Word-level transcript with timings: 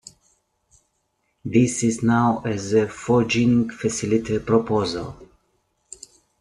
This 1.45 1.83
is 1.83 2.01
known 2.01 2.41
as 2.47 2.71
the 2.71 2.87
foraging 2.89 3.67
facilitator 3.69 4.43
proposal. 4.43 5.15